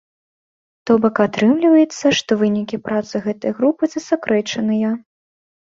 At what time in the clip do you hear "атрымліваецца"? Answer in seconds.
1.25-2.05